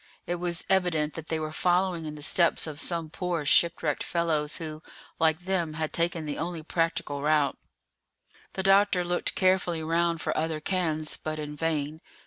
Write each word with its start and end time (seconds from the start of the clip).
It 0.25 0.37
was 0.37 0.65
evident 0.67 1.13
that 1.13 1.27
they 1.27 1.39
were 1.39 1.51
following 1.51 2.05
in 2.07 2.15
the 2.15 2.23
steps 2.23 2.65
of 2.65 2.79
some 2.79 3.11
poor 3.11 3.45
shipwrecked 3.45 4.01
fellows 4.03 4.57
who, 4.57 4.81
like 5.19 5.41
them, 5.45 5.73
had 5.73 5.93
taken 5.93 6.25
the 6.25 6.39
only 6.39 6.63
practicable 6.63 7.21
route. 7.21 7.59
The 8.53 8.63
doctor 8.63 9.03
looked 9.03 9.35
carefully 9.35 9.83
round 9.83 10.19
for 10.19 10.35
other 10.35 10.59
cairns, 10.59 11.17
but 11.17 11.37
in 11.37 11.55
vain. 11.55 12.01